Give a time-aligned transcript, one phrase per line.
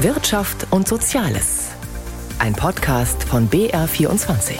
[0.00, 1.70] Wirtschaft und Soziales.
[2.38, 4.58] Ein Podcast von BR24.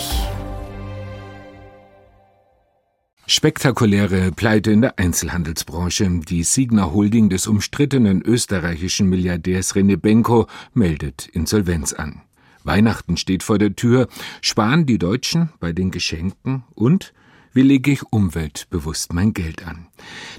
[3.26, 6.08] Spektakuläre Pleite in der Einzelhandelsbranche.
[6.26, 12.22] Die Signa Holding des umstrittenen österreichischen Milliardärs René Benko meldet Insolvenz an.
[12.64, 14.08] Weihnachten steht vor der Tür.
[14.40, 17.12] Sparen die Deutschen bei den Geschenken und
[17.56, 19.86] wie lege ich umweltbewusst mein Geld an?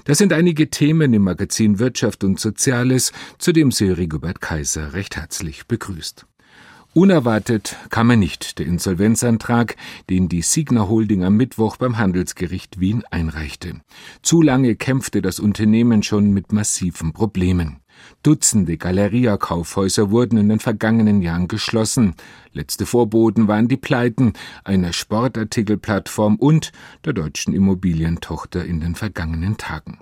[0.04, 5.16] Das sind einige Themen im Magazin Wirtschaft und Soziales, zu dem Sie Rigobert Kaiser recht
[5.16, 6.26] herzlich begrüßt.
[6.94, 9.74] Unerwartet kam er nicht, der Insolvenzantrag,
[10.08, 13.80] den die Signa Holding am Mittwoch beim Handelsgericht Wien einreichte.
[14.22, 17.80] Zu lange kämpfte das Unternehmen schon mit massiven Problemen.
[18.22, 22.14] Dutzende Galeria-Kaufhäuser wurden in den vergangenen Jahren geschlossen.
[22.52, 24.32] Letzte Vorboten waren die Pleiten
[24.64, 26.72] einer Sportartikelplattform und
[27.04, 29.98] der deutschen Immobilientochter in den vergangenen Tagen.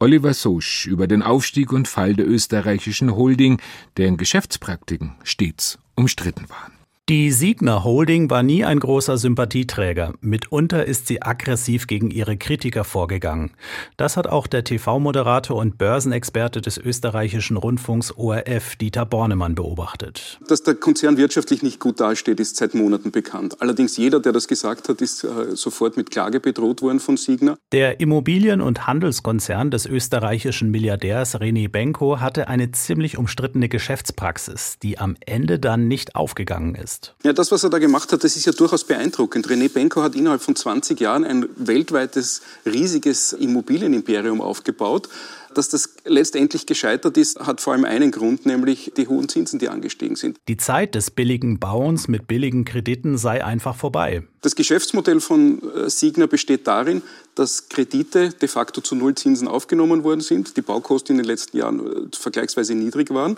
[0.00, 3.60] Oliver Sosch über den Aufstieg und Fall der österreichischen Holding,
[3.96, 6.77] deren Geschäftspraktiken stets umstritten waren.
[7.08, 10.12] Die Signer Holding war nie ein großer Sympathieträger.
[10.20, 13.52] Mitunter ist sie aggressiv gegen ihre Kritiker vorgegangen.
[13.96, 20.38] Das hat auch der TV-Moderator und Börsenexperte des österreichischen Rundfunks ORF, Dieter Bornemann, beobachtet.
[20.48, 23.56] Dass der Konzern wirtschaftlich nicht gut dasteht, ist seit Monaten bekannt.
[23.60, 27.56] Allerdings jeder, der das gesagt hat, ist äh, sofort mit Klage bedroht worden von Signer.
[27.72, 34.98] Der Immobilien- und Handelskonzern des österreichischen Milliardärs René Benko hatte eine ziemlich umstrittene Geschäftspraxis, die
[34.98, 37.14] am Ende dann nicht aufgegangen ist ist.
[37.22, 39.46] Ja, das, was er da gemacht hat, das ist ja durchaus beeindruckend.
[39.48, 45.08] René Benko hat innerhalb von 20 Jahren ein weltweites, riesiges Immobilienimperium aufgebaut.
[45.54, 49.70] Dass das letztendlich gescheitert ist, hat vor allem einen Grund, nämlich die hohen Zinsen, die
[49.70, 50.38] angestiegen sind.
[50.46, 54.22] Die Zeit des billigen Bauens mit billigen Krediten sei einfach vorbei.
[54.42, 57.02] Das Geschäftsmodell von äh, Signa besteht darin,
[57.34, 61.80] dass Kredite de facto zu Nullzinsen aufgenommen worden sind, die Baukosten in den letzten Jahren
[61.80, 63.36] äh, vergleichsweise niedrig waren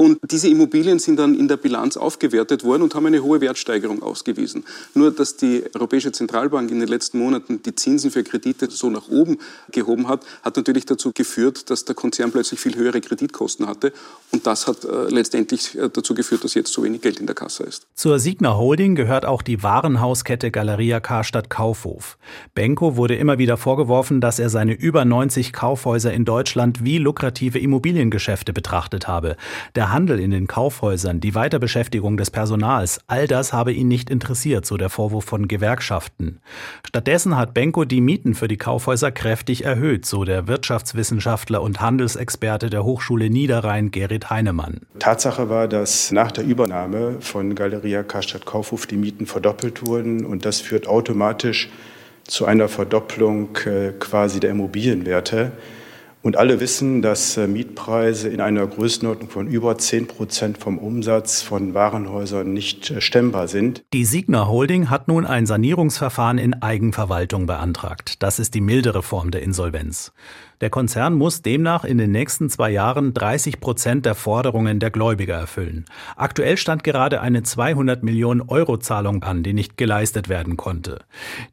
[0.00, 4.02] und diese Immobilien sind dann in der Bilanz aufgewertet worden und haben eine hohe Wertsteigerung
[4.02, 4.64] ausgewiesen.
[4.94, 9.10] Nur, dass die Europäische Zentralbank in den letzten Monaten die Zinsen für Kredite so nach
[9.10, 9.36] oben
[9.72, 13.92] gehoben hat, hat natürlich dazu geführt, dass der Konzern plötzlich viel höhere Kreditkosten hatte.
[14.32, 17.34] Und das hat äh, letztendlich äh, dazu geführt, dass jetzt so wenig Geld in der
[17.34, 17.86] Kasse ist.
[17.94, 22.16] Zur Signa Holding gehört auch die Warenhauskette Galeria Karstadt Kaufhof.
[22.54, 27.58] Benko wurde immer wieder vorgeworfen, dass er seine über 90 Kaufhäuser in Deutschland wie lukrative
[27.58, 29.36] Immobiliengeschäfte betrachtet habe.
[29.74, 34.66] Der Handel in den Kaufhäusern, die Weiterbeschäftigung des Personals, all das habe ihn nicht interessiert,
[34.66, 36.40] so der Vorwurf von Gewerkschaften.
[36.86, 42.70] Stattdessen hat Benko die Mieten für die Kaufhäuser kräftig erhöht, so der Wirtschaftswissenschaftler und Handelsexperte
[42.70, 44.80] der Hochschule Niederrhein Gerrit Heinemann.
[44.98, 50.44] Tatsache war, dass nach der Übernahme von Galeria Karstadt Kaufhof die Mieten verdoppelt wurden und
[50.44, 51.68] das führt automatisch
[52.24, 55.52] zu einer Verdopplung äh, quasi der Immobilienwerte.
[56.22, 61.40] Und alle wissen, dass äh, Mietpreise in einer Größenordnung von über 10 Prozent vom Umsatz
[61.40, 63.82] von Warenhäusern nicht äh, stemmbar sind.
[63.94, 68.22] Die Signa Holding hat nun ein Sanierungsverfahren in Eigenverwaltung beantragt.
[68.22, 70.12] Das ist die mildere Form der Insolvenz.
[70.60, 75.34] Der Konzern muss demnach in den nächsten zwei Jahren 30 Prozent der Forderungen der Gläubiger
[75.34, 75.86] erfüllen.
[76.16, 80.98] Aktuell stand gerade eine 200 Millionen Euro Zahlung an, die nicht geleistet werden konnte.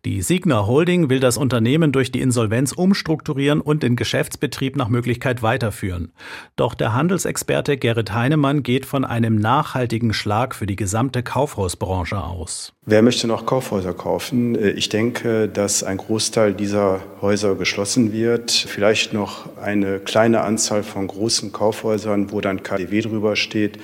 [0.04, 5.42] Die Signa Holding will das Unternehmen durch die Insolvenz umstrukturieren und den Geschäftsbetrieb nach Möglichkeit
[5.42, 6.12] weiterführen.
[6.58, 12.74] Doch der Handelsexperte Gerrit Heinemann geht von einem nachhaltigen Schlag für die gesamte Kaufhausbranche aus.
[12.90, 14.58] Wer möchte noch Kaufhäuser kaufen?
[14.78, 18.52] Ich denke, dass ein Großteil dieser Häuser geschlossen wird.
[18.52, 23.80] Vielleicht noch eine kleine Anzahl von großen Kaufhäusern, wo dann KDW drüber steht.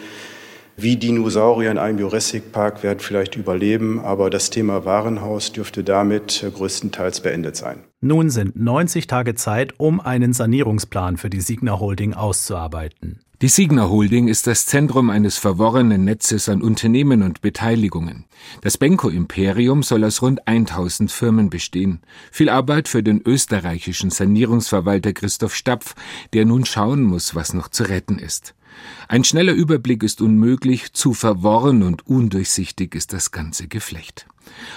[0.75, 6.43] Wie Dinosaurier in einem Jurassic Park werden vielleicht überleben, aber das Thema Warenhaus dürfte damit
[6.51, 7.83] größtenteils beendet sein.
[8.01, 13.19] Nun sind 90 Tage Zeit, um einen Sanierungsplan für die Signa Holding auszuarbeiten.
[13.43, 18.25] Die Signa Holding ist das Zentrum eines verworrenen Netzes an Unternehmen und Beteiligungen.
[18.61, 21.99] Das Benko-Imperium soll aus rund 1000 Firmen bestehen.
[22.31, 25.93] Viel Arbeit für den österreichischen Sanierungsverwalter Christoph Stapf,
[26.31, 28.55] der nun schauen muss, was noch zu retten ist.
[29.07, 34.27] Ein schneller Überblick ist unmöglich, zu verworren und undurchsichtig ist das ganze Geflecht.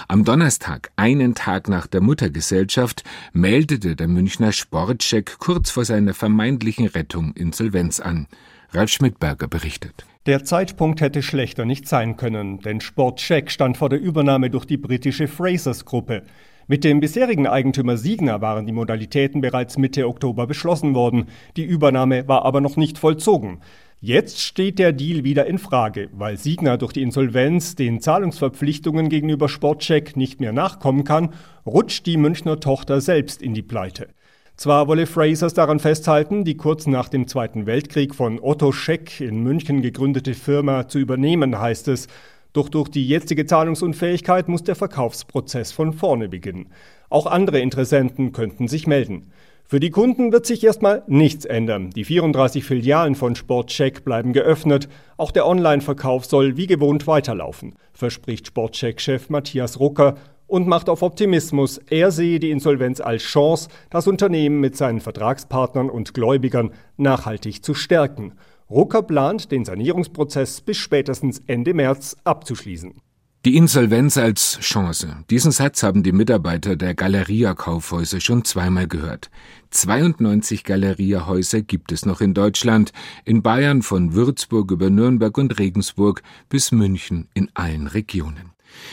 [0.07, 3.03] Am Donnerstag, einen Tag nach der Muttergesellschaft,
[3.33, 8.27] meldete der Münchner Sportcheck kurz vor seiner vermeintlichen Rettung Insolvenz an.
[8.71, 10.05] Ralf Schmidberger berichtet.
[10.25, 14.75] Der Zeitpunkt hätte schlechter nicht sein können, denn Sportcheck stand vor der Übernahme durch die
[14.75, 16.23] britische Frasers-Gruppe.
[16.69, 21.27] Mit dem bisherigen Eigentümer Signa waren die Modalitäten bereits Mitte Oktober beschlossen worden.
[21.55, 23.61] Die Übernahme war aber noch nicht vollzogen.
[23.99, 29.49] Jetzt steht der Deal wieder in Frage, weil Signa durch die Insolvenz den Zahlungsverpflichtungen gegenüber
[29.49, 31.33] Sportcheck nicht mehr nachkommen kann,
[31.65, 34.09] rutscht die Münchner Tochter selbst in die Pleite.
[34.55, 39.41] Zwar wolle Frasers daran festhalten, die kurz nach dem Zweiten Weltkrieg von Otto Scheck in
[39.41, 42.07] München gegründete Firma zu übernehmen, heißt es.
[42.53, 46.69] Doch durch die jetzige Zahlungsunfähigkeit muss der Verkaufsprozess von vorne beginnen.
[47.09, 49.31] Auch andere Interessenten könnten sich melden.
[49.69, 51.89] Für die Kunden wird sich erstmal nichts ändern.
[51.89, 54.87] Die 34 Filialen von Sportcheck bleiben geöffnet.
[55.17, 60.15] Auch der Online-Verkauf soll wie gewohnt weiterlaufen, verspricht Sportcheck-Chef Matthias Rucker
[60.47, 61.79] und macht auf Optimismus.
[61.89, 67.73] Er sehe die Insolvenz als Chance, das Unternehmen mit seinen Vertragspartnern und Gläubigern nachhaltig zu
[67.73, 68.35] stärken.
[68.69, 73.01] Rucker plant, den Sanierungsprozess bis spätestens Ende März abzuschließen.
[73.47, 75.23] Die Insolvenz als Chance.
[75.29, 79.29] Diesen Satz haben die Mitarbeiter der Galeria-Kaufhäuser schon zweimal gehört.
[79.69, 82.91] 92 Galeria-Häuser gibt es noch in Deutschland,
[83.23, 88.51] in Bayern von Würzburg über Nürnberg und Regensburg bis München in allen Regionen.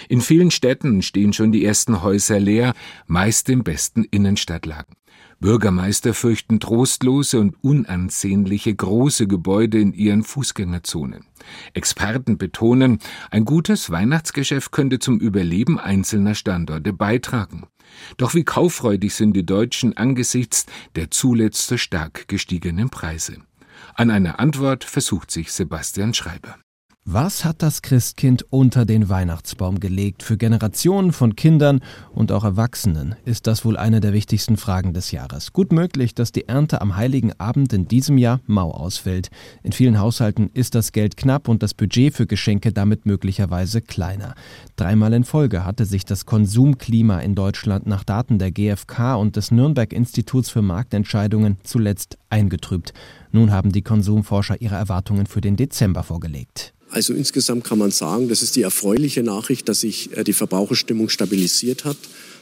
[0.09, 2.75] In vielen Städten stehen schon die ersten Häuser leer,
[3.09, 4.95] meist in besten Innenstadtlagen.
[5.45, 11.27] Bürgermeister fürchten trostlose und unansehnliche große Gebäude in ihren Fußgängerzonen.
[11.75, 12.99] Experten betonen,
[13.31, 17.67] ein gutes Weihnachtsgeschäft könnte zum Überleben einzelner Standorte beitragen.
[18.17, 20.65] Doch wie kauffreudig sind die Deutschen angesichts
[20.97, 23.37] der zuletzt stark gestiegenen Preise?
[23.97, 26.57] An eine Antwort versucht sich Sebastian Schreiber.
[27.07, 30.23] Was hat das Christkind unter den Weihnachtsbaum gelegt?
[30.23, 31.81] Für Generationen von Kindern
[32.15, 35.53] und auch Erwachsenen ist das wohl eine der wichtigsten Fragen des Jahres.
[35.53, 39.29] Gut möglich, dass die Ernte am heiligen Abend in diesem Jahr mau ausfällt.
[39.63, 44.35] In vielen Haushalten ist das Geld knapp und das Budget für Geschenke damit möglicherweise kleiner.
[44.77, 49.51] Dreimal in Folge hatte sich das Konsumklima in Deutschland nach Daten der GfK und des
[49.51, 52.95] Nürnberg Instituts für Marktentscheidungen zuletzt eingetrübt.
[53.31, 56.73] Nun haben die Konsumforscher ihre Erwartungen für den Dezember vorgelegt.
[56.95, 61.09] Also insgesamt kann man sagen, das ist die erfreuliche Nachricht, dass sich äh, die Verbraucherstimmung
[61.09, 61.97] stabilisiert hat.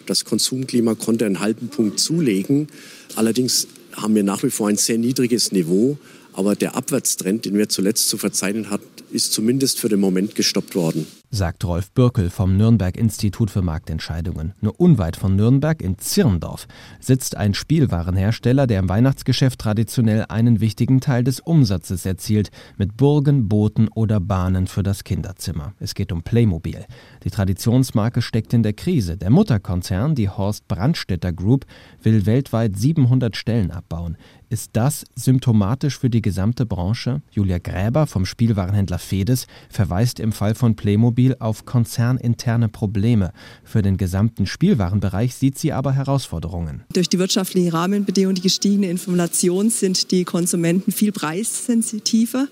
[0.05, 2.69] Das Konsumklima konnte einen halben Punkt zulegen.
[3.17, 5.97] Allerdings haben wir nach wie vor ein sehr niedriges Niveau.
[6.35, 10.75] Aber der Abwärtstrend, den wir zuletzt zu verzeichnen hatten, ist zumindest für den Moment gestoppt
[10.75, 14.52] worden sagt Rolf Bürkel vom Nürnberg Institut für Marktentscheidungen.
[14.61, 16.69] Nur unweit von Nürnberg in Zirndorf
[17.00, 23.49] sitzt ein Spielwarenhersteller, der im Weihnachtsgeschäft traditionell einen wichtigen Teil des Umsatzes erzielt, mit Burgen,
[23.49, 25.73] Booten oder Bahnen für das Kinderzimmer.
[25.81, 26.84] Es geht um Playmobil.
[27.25, 29.17] Die Traditionsmarke steckt in der Krise.
[29.17, 31.64] Der Mutterkonzern, die Horst Brandstätter Group,
[32.02, 34.19] will weltweit 700 Stellen abbauen.
[34.50, 37.23] Ist das symptomatisch für die gesamte Branche?
[37.31, 43.33] Julia Gräber vom Spielwarenhändler Fedes verweist im Fall von Playmobil auf konzerninterne Probleme.
[43.65, 46.83] Für den gesamten Spielwarenbereich sieht sie aber Herausforderungen.
[46.93, 52.49] Durch die wirtschaftlichen Rahmenbedingungen, die gestiegene Inflation sind die Konsumenten viel preissensitiver.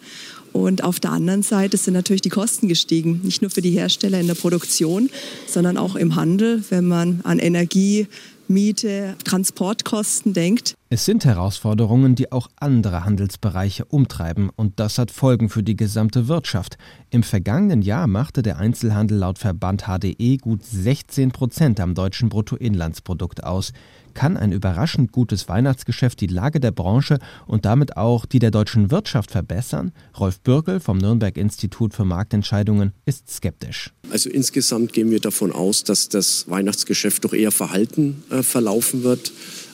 [0.53, 4.21] Und auf der anderen Seite sind natürlich die Kosten gestiegen, nicht nur für die Hersteller
[4.21, 5.11] in der Produktion,
[5.47, 8.09] sondern auch im Handel, wenn man an Energie,
[8.49, 10.75] Miete, Transportkosten denkt.
[10.93, 16.27] Es sind Herausforderungen, die auch andere Handelsbereiche umtreiben und das hat Folgen für die gesamte
[16.27, 16.79] Wirtschaft.
[17.11, 23.45] Im vergangenen Jahr machte der Einzelhandel laut Verband HDE gut 16 Prozent am deutschen Bruttoinlandsprodukt
[23.45, 23.73] aus.
[24.15, 28.91] Kann ein überraschend gutes Weihnachtsgeschäft die Lage der Branche und damit auch die der deutschen
[28.91, 29.93] Wirtschaft verbessern?
[30.19, 33.93] Rolf Bürkel vom Nürnberg Institut für Marktentscheidungen ist skeptisch.
[34.11, 39.31] Also insgesamt gehen wir davon aus, dass das Weihnachtsgeschäft doch eher verhalten äh, verlaufen wird.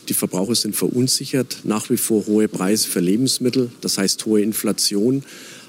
[0.09, 5.25] Die Verbraucher sind verunsichert, nach wie vor hohe Preise für Lebensmittel, das heißt hohe Inflation.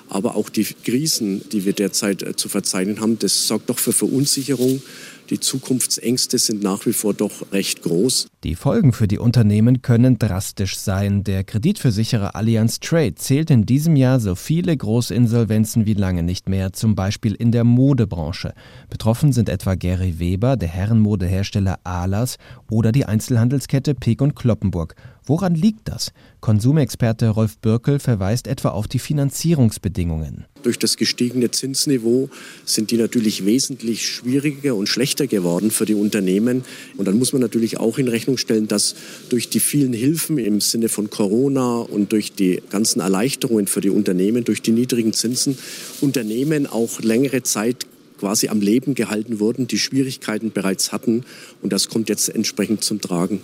[0.10, 3.92] Aber auch die Krisen, die wir derzeit äh, zu verzeichnen haben, das sorgt doch für
[3.92, 4.82] Verunsicherung.
[5.30, 8.28] Die Zukunftsängste sind nach wie vor doch recht groß.
[8.48, 11.26] Die Folgen für die Unternehmen können drastisch sein.
[11.26, 16.72] Der Kreditversicherer Allianz Trade zählt in diesem Jahr so viele Großinsolvenzen wie lange nicht mehr,
[16.72, 18.54] zum Beispiel in der Modebranche.
[18.90, 22.38] Betroffen sind etwa Gary Weber, der Herrenmodehersteller Alas
[22.72, 24.96] oder die Einzelhandelskette Peek und Kloppenburg.
[25.28, 26.14] Woran liegt das?
[26.40, 30.46] Konsumexperte Rolf Bürkel verweist etwa auf die Finanzierungsbedingungen.
[30.64, 32.30] Durch das gestiegene Zinsniveau
[32.64, 36.64] sind die natürlich wesentlich schwieriger und schlechter geworden für die Unternehmen.
[36.96, 38.96] Und dann muss man natürlich auch in Rechnung stellen, dass
[39.30, 43.90] durch die vielen Hilfen im Sinne von Corona und durch die ganzen Erleichterungen für die
[43.90, 45.58] Unternehmen, durch die niedrigen Zinsen,
[46.02, 47.86] Unternehmen auch längere Zeit
[48.18, 51.24] quasi am Leben gehalten wurden, die Schwierigkeiten bereits hatten.
[51.62, 53.42] Und das kommt jetzt entsprechend zum Tragen.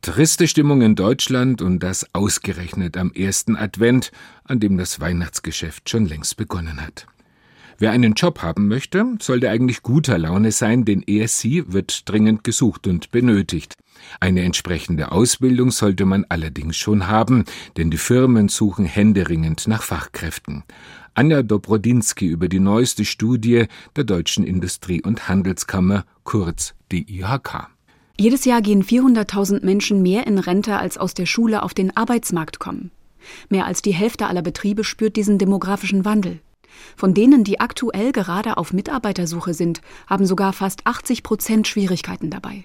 [0.00, 4.12] Triste Stimmung in Deutschland und das ausgerechnet am ersten Advent,
[4.44, 7.06] an dem das Weihnachtsgeschäft schon längst begonnen hat.
[7.80, 12.42] Wer einen Job haben möchte, sollte eigentlich guter Laune sein, denn er sie wird dringend
[12.42, 13.74] gesucht und benötigt.
[14.20, 17.44] Eine entsprechende Ausbildung sollte man allerdings schon haben,
[17.76, 20.64] denn die Firmen suchen händeringend nach Fachkräften.
[21.14, 27.68] Anja Dobrodinsky über die neueste Studie der Deutschen Industrie- und Handelskammer, kurz DIHK.
[28.20, 32.58] Jedes Jahr gehen 400.000 Menschen mehr in Rente, als aus der Schule auf den Arbeitsmarkt
[32.58, 32.90] kommen.
[33.48, 36.40] Mehr als die Hälfte aller Betriebe spürt diesen demografischen Wandel.
[36.96, 42.64] Von denen, die aktuell gerade auf Mitarbeitersuche sind, haben sogar fast 80 Prozent Schwierigkeiten dabei.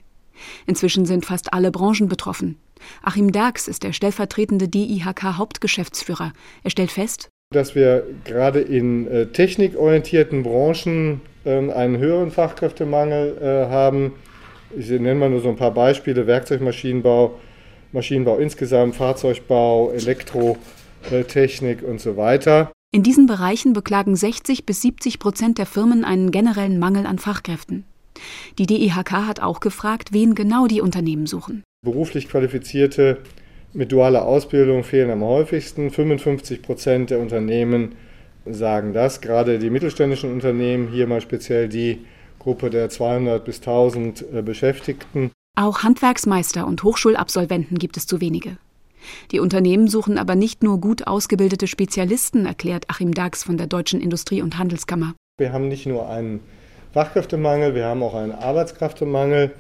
[0.65, 2.57] Inzwischen sind fast alle Branchen betroffen.
[3.01, 6.33] Achim Derks ist der stellvertretende DIHK-Hauptgeschäftsführer.
[6.63, 13.69] Er stellt fest, dass wir gerade in äh, technikorientierten Branchen äh, einen höheren Fachkräftemangel äh,
[13.69, 14.13] haben
[14.75, 17.39] ich nenne mal nur so ein paar Beispiele, Werkzeugmaschinenbau,
[17.91, 22.71] Maschinenbau insgesamt, Fahrzeugbau, Elektrotechnik und so weiter.
[22.91, 27.85] In diesen Bereichen beklagen 60 bis 70 Prozent der Firmen einen generellen Mangel an Fachkräften.
[28.57, 31.63] Die DIHK hat auch gefragt, wen genau die Unternehmen suchen.
[31.83, 33.19] Beruflich Qualifizierte
[33.73, 35.89] mit dualer Ausbildung fehlen am häufigsten.
[35.89, 37.95] 55 Prozent der Unternehmen
[38.45, 39.21] sagen das.
[39.21, 42.05] Gerade die mittelständischen Unternehmen, hier mal speziell die
[42.39, 45.31] Gruppe der 200 bis 1000 äh, Beschäftigten.
[45.57, 48.57] Auch Handwerksmeister und Hochschulabsolventen gibt es zu wenige.
[49.31, 54.01] Die Unternehmen suchen aber nicht nur gut ausgebildete Spezialisten, erklärt Achim Dax von der Deutschen
[54.01, 55.13] Industrie- und Handelskammer.
[55.37, 56.39] Wir haben nicht nur einen
[56.93, 59.51] Fachkräftemangel, wir haben auch einen Arbeitskräftemangel.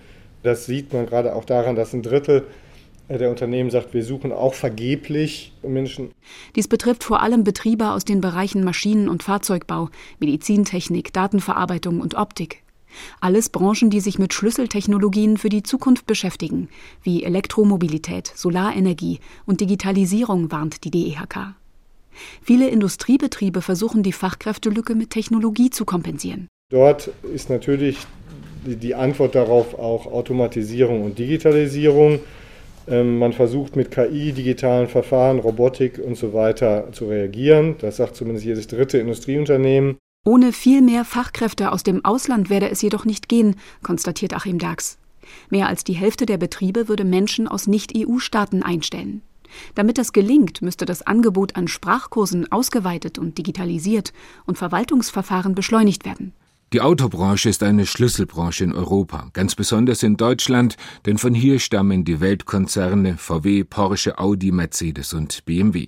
[0.43, 2.45] Das sieht man gerade auch daran, dass ein Drittel
[3.09, 6.11] der Unternehmen sagt, wir suchen auch vergeblich Menschen.
[6.55, 12.63] Dies betrifft vor allem Betriebe aus den Bereichen Maschinen- und Fahrzeugbau, Medizintechnik, Datenverarbeitung und Optik.
[13.19, 16.69] Alles Branchen, die sich mit Schlüsseltechnologien für die Zukunft beschäftigen,
[17.01, 21.55] wie Elektromobilität, Solarenergie und Digitalisierung, warnt die DEHK.
[22.43, 26.47] Viele Industriebetriebe versuchen die Fachkräftelücke mit Technologie zu kompensieren.
[26.73, 27.99] Dort ist natürlich
[28.65, 32.19] die Antwort darauf auch Automatisierung und Digitalisierung.
[32.87, 37.75] Ähm, man versucht mit KI, digitalen Verfahren, Robotik und so weiter zu reagieren.
[37.79, 39.97] Das sagt zumindest jedes dritte Industrieunternehmen.
[40.25, 44.97] Ohne viel mehr Fachkräfte aus dem Ausland werde es jedoch nicht gehen, konstatiert Achim Dax.
[45.51, 49.21] Mehr als die Hälfte der Betriebe würde Menschen aus Nicht-EU-Staaten einstellen.
[49.75, 54.11] Damit das gelingt, müsste das Angebot an Sprachkursen ausgeweitet und digitalisiert
[54.47, 56.33] und Verwaltungsverfahren beschleunigt werden.
[56.73, 60.75] Die Autobranche ist eine Schlüsselbranche in Europa, ganz besonders in Deutschland,
[61.05, 65.85] denn von hier stammen die Weltkonzerne VW, Porsche, Audi, Mercedes und BMW.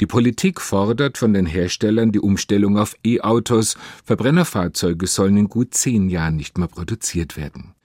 [0.00, 6.08] Die Politik fordert von den Herstellern die Umstellung auf E-Autos, Verbrennerfahrzeuge sollen in gut zehn
[6.08, 7.75] Jahren nicht mehr produziert werden.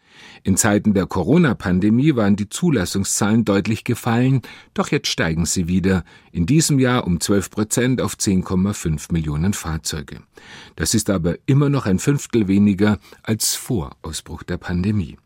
[0.43, 4.41] In Zeiten der Corona-Pandemie waren die Zulassungszahlen deutlich gefallen,
[4.73, 10.21] doch jetzt steigen sie wieder, in diesem Jahr um 12 Prozent auf 10,5 Millionen Fahrzeuge.
[10.75, 15.17] Das ist aber immer noch ein Fünftel weniger als vor Ausbruch der Pandemie.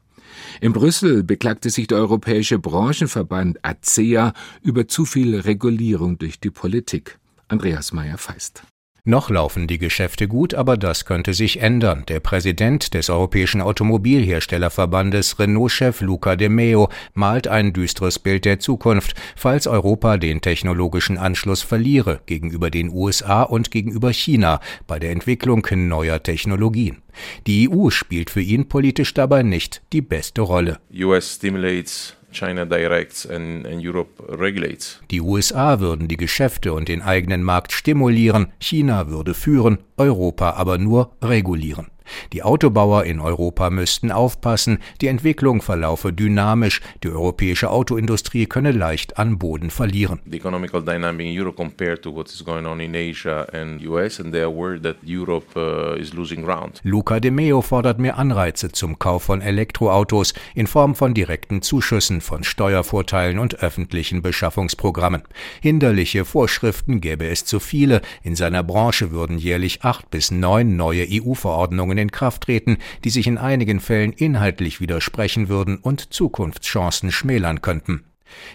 [0.60, 7.20] In Brüssel beklagte sich der Europäische Branchenverband ACEA über zu viel Regulierung durch die Politik.
[7.48, 8.64] Andreas Meyer-Feist.
[9.08, 12.06] Noch laufen die Geschäfte gut, aber das könnte sich ändern.
[12.08, 19.14] Der Präsident des Europäischen Automobilherstellerverbandes Renault-Chef Luca De Meo malt ein düsteres Bild der Zukunft,
[19.36, 25.68] falls Europa den technologischen Anschluss verliere gegenüber den USA und gegenüber China bei der Entwicklung
[25.72, 27.04] neuer Technologien.
[27.46, 30.80] Die EU spielt für ihn politisch dabei nicht die beste Rolle.
[30.92, 35.02] US stimulates China directs and, Europe regulates.
[35.10, 40.78] Die USA würden die Geschäfte und den eigenen Markt stimulieren, China würde führen, Europa aber
[40.78, 41.88] nur regulieren.
[42.34, 49.18] Die Autobauer in Europa müssten aufpassen, die Entwicklung verlaufe dynamisch, die europäische Autoindustrie könne leicht
[49.18, 50.20] an Boden verlieren.
[50.26, 54.20] The economical dynamic in Europe compared to what is going on in Asia and US
[54.20, 56.82] and they are worried that Europe uh, is losing ground.
[56.84, 62.22] Luca De Meo fordert mehr Anreize zum Kauf von Elektroautos in Form von direkten Zuschüssen,
[62.22, 65.24] von Steuervorteilen und öffentlichen Beschaffungsprogrammen.
[65.62, 71.06] Hinderliche Vorschriften gäbe es zu viele, in seiner Branche würden jährlich acht bis neun neue
[71.10, 77.12] EU-Verordnungen Verordnungen in Kraft treten, die sich in einigen Fällen inhaltlich widersprechen würden und Zukunftschancen
[77.12, 78.04] schmälern könnten.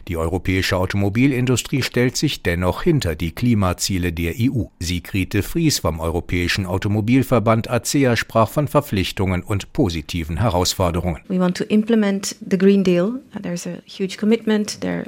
[0.08, 4.64] Die europäische Automobilindustrie stellt sich dennoch hinter die Klimaziele der EU.
[4.80, 11.22] Sigrid Vries vom Europäischen Automobilverband ACEA sprach von Verpflichtungen und positiven Herausforderungen.
[11.28, 13.20] We want to implement the Green Deal.
[13.40, 14.80] There's a huge commitment.
[14.80, 15.06] There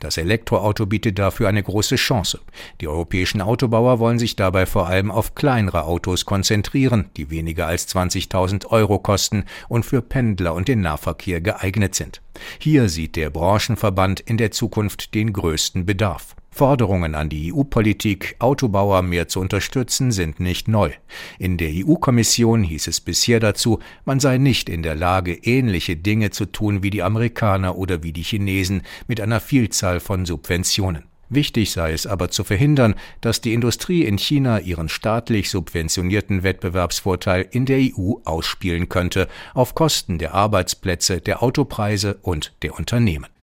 [0.00, 2.40] Das Elektroauto bietet dafür eine große Chance.
[2.80, 7.88] Die europäischen Autobauer wollen sich dabei vor allem auf kleinere Autos konzentrieren, die weniger als
[7.88, 12.20] 20.000 Euro kosten und für Pendler und den Nahverkehr geeignet sind.
[12.58, 16.36] Hier sieht der Branchenverband in der Zukunft den größten Bedarf.
[16.54, 20.92] Forderungen an die EU-Politik, Autobauer mehr zu unterstützen, sind nicht neu.
[21.40, 26.30] In der EU-Kommission hieß es bisher dazu, man sei nicht in der Lage, ähnliche Dinge
[26.30, 31.02] zu tun wie die Amerikaner oder wie die Chinesen mit einer Vielzahl von Subventionen.
[31.28, 37.48] Wichtig sei es aber zu verhindern, dass die Industrie in China ihren staatlich subventionierten Wettbewerbsvorteil
[37.50, 43.33] in der EU ausspielen könnte, auf Kosten der Arbeitsplätze, der Autopreise und der Unternehmen.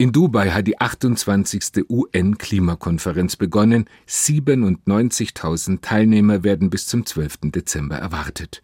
[0.00, 1.84] In Dubai hat die 28.
[1.90, 3.84] UN-Klimakonferenz begonnen.
[4.08, 7.50] 97.000 Teilnehmer werden bis zum 12.
[7.52, 8.62] Dezember erwartet.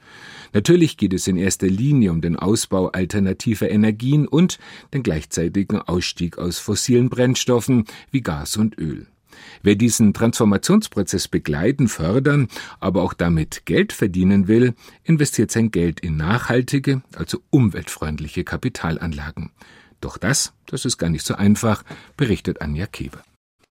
[0.55, 4.59] Natürlich geht es in erster Linie um den Ausbau alternativer Energien und
[4.95, 9.07] den gleichzeitigen Ausstieg aus fossilen Brennstoffen wie Gas und Öl.
[9.63, 12.49] Wer diesen Transformationsprozess begleiten, fördern,
[12.81, 14.73] aber auch damit Geld verdienen will,
[15.05, 19.51] investiert sein Geld in nachhaltige, also umweltfreundliche Kapitalanlagen.
[20.01, 21.83] Doch das, das ist gar nicht so einfach,
[22.17, 23.23] berichtet Anja Keber.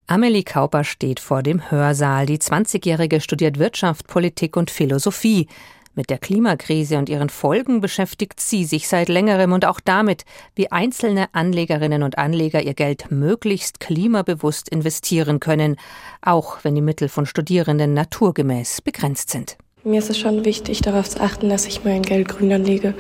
[0.07, 2.27] Amelie Kauper steht vor dem Hörsaal.
[2.27, 5.47] Die 20-Jährige studiert Wirtschaft, Politik und Philosophie.
[5.95, 10.69] Mit der Klimakrise und ihren Folgen beschäftigt sie sich seit längerem und auch damit, wie
[10.69, 15.77] einzelne Anlegerinnen und Anleger ihr Geld möglichst klimabewusst investieren können,
[16.21, 19.57] auch wenn die Mittel von Studierenden naturgemäß begrenzt sind.
[19.85, 22.93] Mir ist es schon wichtig, darauf zu achten, dass ich mein Geld grün anlege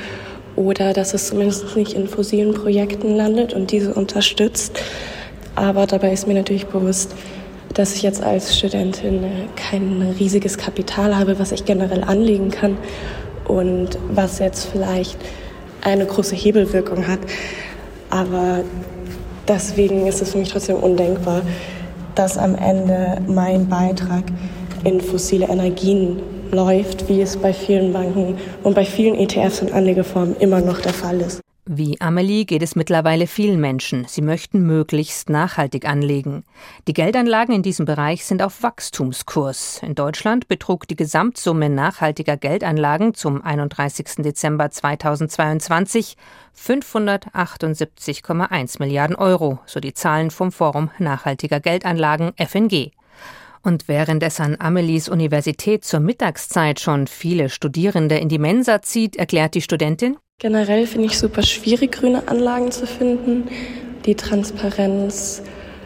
[0.55, 4.79] oder dass es zumindest nicht in fossilen Projekten landet und diese unterstützt.
[5.55, 7.15] Aber dabei ist mir natürlich bewusst,
[7.73, 12.77] dass ich jetzt als Studentin äh, kein riesiges Kapital habe, was ich generell anlegen kann
[13.45, 15.17] und was jetzt vielleicht
[15.81, 17.19] eine große Hebelwirkung hat.
[18.09, 18.63] Aber
[19.47, 21.41] deswegen ist es für mich trotzdem undenkbar,
[22.15, 24.23] dass am Ende mein Beitrag
[24.85, 30.37] in fossile Energien läuft, wie es bei vielen Banken und bei vielen ETFs und Anlegeformen
[30.37, 31.41] immer noch der Fall ist.
[31.67, 34.05] Wie Amelie geht es mittlerweile vielen Menschen.
[34.07, 36.43] Sie möchten möglichst nachhaltig anlegen.
[36.87, 39.81] Die Geldanlagen in diesem Bereich sind auf Wachstumskurs.
[39.81, 44.17] In Deutschland betrug die Gesamtsumme nachhaltiger Geldanlagen zum 31.
[44.19, 46.17] Dezember 2022
[46.55, 52.91] 578,1 Milliarden Euro, so die Zahlen vom Forum Nachhaltiger Geldanlagen FNG.
[53.65, 59.15] Und während es an Amelies Universität zur Mittagszeit schon viele Studierende in die Mensa zieht,
[59.15, 63.47] erklärt die Studentin, Generell finde ich super schwierig, grüne Anlagen zu finden.
[64.05, 65.41] Die Transparenz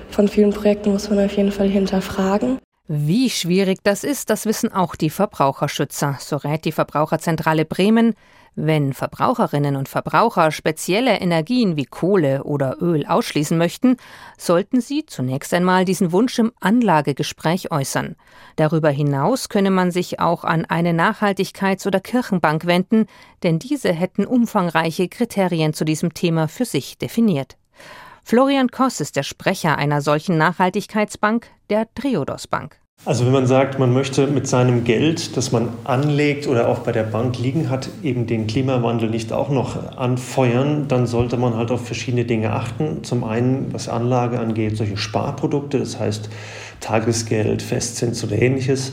[0.10, 2.58] von vielen Projekten muss man auf jeden Fall hinterfragen.
[2.88, 8.16] Wie schwierig das ist, das wissen auch die Verbraucherschützer, so rät die Verbraucherzentrale Bremen.
[8.62, 13.96] Wenn Verbraucherinnen und Verbraucher spezielle Energien wie Kohle oder Öl ausschließen möchten,
[14.38, 18.18] sollten sie zunächst einmal diesen Wunsch im Anlagegespräch äußern.
[18.58, 23.06] Darüber hinaus könne man sich auch an eine Nachhaltigkeits- oder Kirchenbank wenden,
[23.44, 27.56] denn diese hätten umfangreiche Kriterien zu diesem Thema für sich definiert.
[28.26, 32.78] Florian Koss ist der Sprecher einer solchen Nachhaltigkeitsbank, der Triodos Bank.
[33.06, 36.92] Also wenn man sagt, man möchte mit seinem Geld, das man anlegt oder auch bei
[36.92, 41.72] der Bank liegen hat, eben den Klimawandel nicht auch noch anfeuern, dann sollte man halt
[41.72, 43.04] auf verschiedene Dinge achten.
[43.04, 46.30] Zum einen, was Anlage angeht, solche Sparprodukte, das heißt
[46.82, 48.92] Tagesgeld, Festzins oder ähnliches.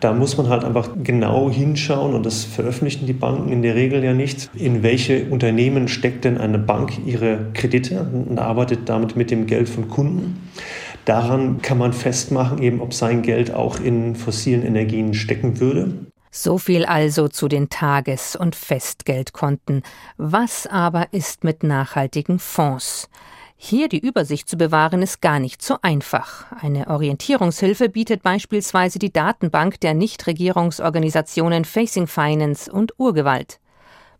[0.00, 4.02] Da muss man halt einfach genau hinschauen und das veröffentlichen die Banken in der Regel
[4.02, 4.48] ja nicht.
[4.54, 9.68] In welche Unternehmen steckt denn eine Bank ihre Kredite und arbeitet damit mit dem Geld
[9.68, 10.48] von Kunden?
[11.04, 16.06] Daran kann man festmachen, eben ob sein Geld auch in fossilen Energien stecken würde.
[16.30, 19.82] So viel also zu den Tages- und Festgeldkonten.
[20.16, 23.10] Was aber ist mit nachhaltigen Fonds?
[23.56, 26.46] Hier die Übersicht zu bewahren, ist gar nicht so einfach.
[26.60, 33.60] Eine Orientierungshilfe bietet beispielsweise die Datenbank der Nichtregierungsorganisationen Facing Finance und Urgewalt.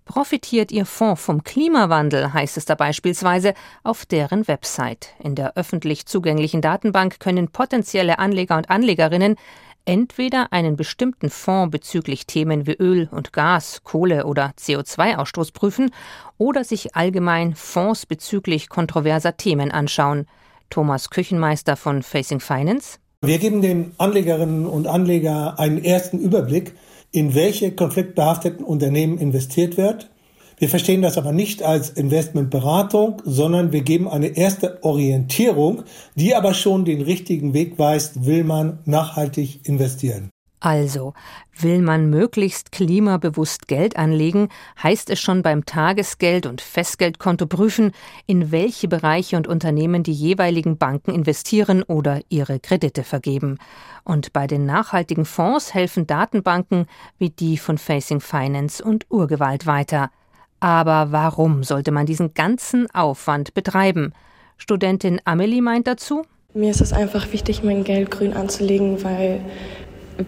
[0.05, 5.11] Profitiert Ihr Fonds vom Klimawandel, heißt es da beispielsweise auf deren Website.
[5.23, 9.37] In der öffentlich zugänglichen Datenbank können potenzielle Anleger und Anlegerinnen
[9.85, 15.91] entweder einen bestimmten Fonds bezüglich Themen wie Öl und Gas, Kohle oder CO2-Ausstoß prüfen
[16.37, 20.27] oder sich allgemein Fonds bezüglich kontroverser Themen anschauen.
[20.71, 22.99] Thomas Küchenmeister von Facing Finance.
[23.21, 26.75] Wir geben den Anlegerinnen und Anlegern einen ersten Überblick
[27.13, 30.11] in welche konfliktbehafteten Unternehmen investiert wird.
[30.59, 35.83] Wir verstehen das aber nicht als Investmentberatung, sondern wir geben eine erste Orientierung,
[36.15, 40.31] die aber schon den richtigen Weg weist, will man nachhaltig investieren.
[40.65, 41.13] Also,
[41.59, 44.49] will man möglichst klimabewusst Geld anlegen,
[44.81, 47.91] heißt es schon beim Tagesgeld- und Festgeldkonto prüfen,
[48.27, 53.59] in welche Bereiche und Unternehmen die jeweiligen Banken investieren oder ihre Kredite vergeben.
[54.05, 56.87] Und bei den nachhaltigen Fonds helfen Datenbanken
[57.19, 60.13] wie die von Facing Finance und Urgewalt weiter.
[60.61, 64.13] Aber warum sollte man diesen ganzen Aufwand betreiben?
[64.59, 66.23] Studentin Amelie meint dazu,
[66.55, 69.41] mir ist es einfach wichtig, mein Geld grün anzulegen, weil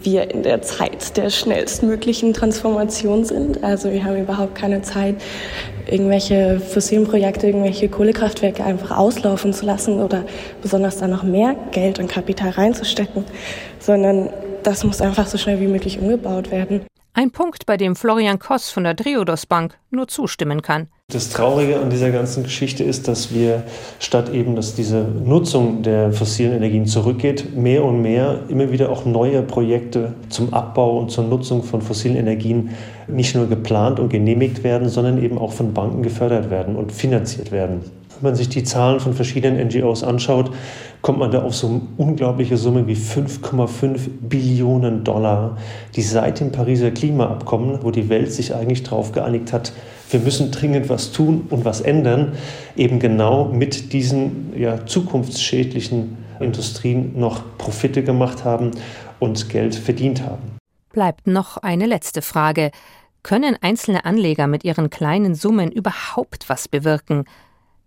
[0.02, 3.62] wir in der Zeit der schnellstmöglichen Transformation sind.
[3.62, 5.16] Also wir haben überhaupt keine Zeit,
[5.86, 10.24] irgendwelche fossilen Projekte, irgendwelche Kohlekraftwerke einfach auslaufen zu lassen oder
[10.62, 13.24] besonders da noch mehr Geld und Kapital reinzustecken,
[13.78, 14.30] sondern
[14.62, 16.86] das muss einfach so schnell wie möglich umgebaut werden.
[17.12, 20.88] Ein Punkt, bei dem Florian Koss von der Triodos Bank nur zustimmen kann.
[21.12, 23.62] Das Traurige an dieser ganzen Geschichte ist, dass wir
[24.00, 29.04] statt eben, dass diese Nutzung der fossilen Energien zurückgeht, mehr und mehr immer wieder auch
[29.04, 32.70] neue Projekte zum Abbau und zur Nutzung von fossilen Energien
[33.06, 37.52] nicht nur geplant und genehmigt werden, sondern eben auch von Banken gefördert werden und finanziert
[37.52, 37.82] werden.
[38.20, 40.50] Wenn man sich die Zahlen von verschiedenen NGOs anschaut,
[41.04, 45.58] kommt man da auf so eine unglaubliche Summe wie 5,5 Billionen Dollar,
[45.94, 49.74] die seit dem Pariser Klimaabkommen, wo die Welt sich eigentlich darauf geeinigt hat,
[50.08, 52.32] wir müssen dringend was tun und was ändern,
[52.74, 58.70] eben genau mit diesen ja, zukunftsschädlichen Industrien noch Profite gemacht haben
[59.18, 60.56] und Geld verdient haben.
[60.94, 62.70] Bleibt noch eine letzte Frage.
[63.22, 67.24] Können einzelne Anleger mit ihren kleinen Summen überhaupt was bewirken?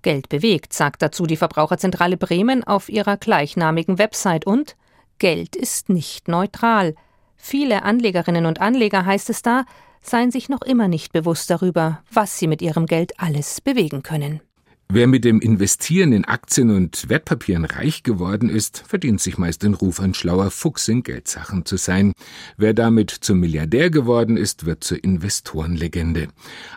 [0.02, 4.76] Geld bewegt, sagt dazu die Verbraucherzentrale Bremen auf ihrer gleichnamigen Website und
[5.20, 6.96] Geld ist nicht neutral.
[7.36, 9.66] Viele Anlegerinnen und Anleger, heißt es da,
[10.02, 14.42] seien sich noch immer nicht bewusst darüber, was sie mit ihrem Geld alles bewegen können.
[14.90, 19.74] Wer mit dem Investieren in Aktien und Wertpapieren reich geworden ist, verdient sich meist den
[19.74, 22.14] Ruf, ein schlauer Fuchs in Geldsachen zu sein.
[22.56, 26.30] Wer damit zum Milliardär geworden ist, wird zur Investorenlegende.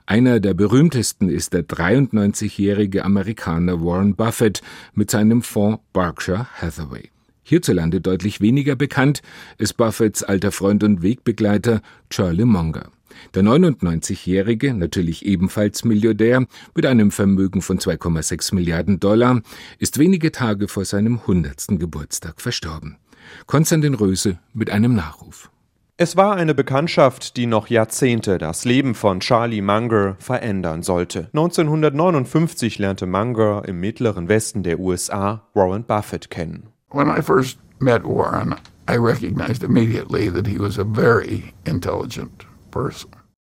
[0.06, 4.60] Einer der berühmtesten ist der 93-jährige Amerikaner Warren Buffett
[4.92, 7.10] mit seinem Fonds Berkshire Hathaway.
[7.44, 9.22] Hierzulande deutlich weniger bekannt
[9.56, 12.90] ist Buffetts alter Freund und Wegbegleiter Charlie Munger.
[13.34, 19.42] Der 99-Jährige, natürlich ebenfalls Milliardär, mit einem Vermögen von 2,6 Milliarden Dollar,
[19.78, 21.78] ist wenige Tage vor seinem 100.
[21.78, 22.96] Geburtstag verstorben.
[23.46, 25.50] Konstantin Röse mit einem Nachruf.
[26.02, 31.28] Es war eine Bekanntschaft, die noch Jahrzehnte das Leben von Charlie Munger verändern sollte.
[31.34, 36.68] 1959 lernte Munger im mittleren Westen der USA Warren Buffett kennen.
[36.90, 38.54] When I first met Warren,
[38.88, 42.46] I recognized immediately that he was a very intelligent.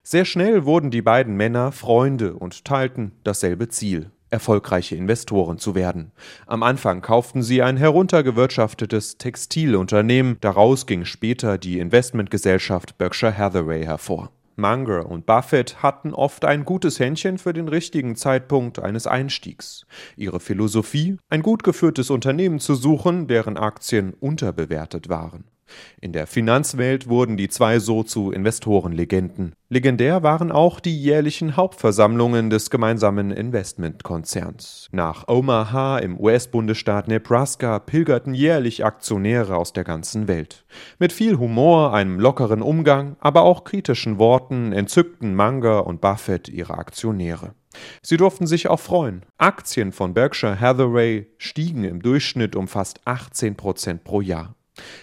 [0.04, 6.12] Sehr schnell wurden die beiden Männer Freunde und teilten dasselbe Ziel, erfolgreiche Investoren zu werden.
[6.48, 14.32] Am Anfang kauften sie ein heruntergewirtschaftetes Textilunternehmen, daraus ging später die Investmentgesellschaft Berkshire Hathaway hervor.
[14.60, 19.86] Munger und Buffett hatten oft ein gutes Händchen für den richtigen Zeitpunkt eines Einstiegs.
[20.16, 25.46] Ihre Philosophie, ein gut geführtes Unternehmen zu suchen, deren Aktien unterbewertet waren.
[26.02, 29.54] In der Finanzwelt wurden die zwei so zu Investorenlegenden.
[29.70, 34.88] Legendär waren auch die jährlichen Hauptversammlungen des gemeinsamen Investmentkonzerns.
[34.92, 40.66] Nach Omaha im US-Bundesstaat Nebraska pilgerten jährlich Aktionäre aus der ganzen Welt.
[40.98, 46.78] Mit viel Humor, einem lockeren Umgang, aber auch kritischen Worten entzückten Munger und Buffett ihre
[46.78, 47.54] Aktionäre.
[48.02, 49.26] Sie durften sich auch freuen.
[49.38, 54.56] Aktien von Berkshire Hathaway stiegen im Durchschnitt um fast 18 Prozent pro Jahr.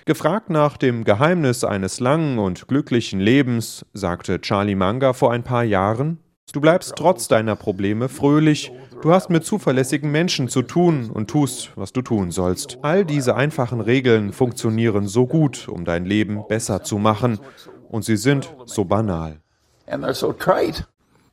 [0.04, 5.64] Gefragt nach dem Geheimnis eines langen und glücklichen Lebens, sagte Charlie Munger vor ein paar
[5.64, 6.18] Jahren,
[6.52, 11.72] Du bleibst trotz deiner Probleme fröhlich, du hast mit zuverlässigen Menschen zu tun und tust,
[11.74, 12.78] was du tun sollst.
[12.82, 17.40] All diese einfachen Regeln funktionieren so gut, um dein Leben besser zu machen,
[17.88, 19.40] und sie sind so banal.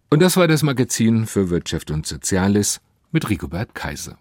[0.09, 4.17] Und das war das Magazin für Wirtschaft und Soziales mit Rigobert Kaiser.